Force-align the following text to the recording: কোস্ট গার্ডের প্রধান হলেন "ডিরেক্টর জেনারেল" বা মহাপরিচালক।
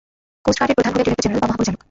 কোস্ট 0.45 0.57
গার্ডের 0.59 0.77
প্রধান 0.77 0.91
হলেন 0.93 0.97
"ডিরেক্টর 1.05 1.23
জেনারেল" 1.25 1.41
বা 1.43 1.49
মহাপরিচালক। 1.49 1.79